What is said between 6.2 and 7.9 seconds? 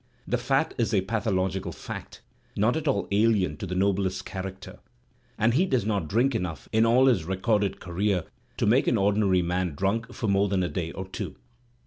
enough in all his recorded